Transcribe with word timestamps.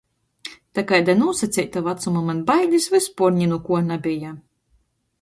Da 0.79 0.83
kaida 0.91 1.15
nūsaceita 1.19 1.85
vacuma 1.89 2.25
maņ 2.31 2.41
bailis 2.49 2.91
vyspuor 2.97 3.39
ni 3.39 3.53
nu 3.55 3.63
kuo 3.69 3.87
nabeja. 3.95 4.37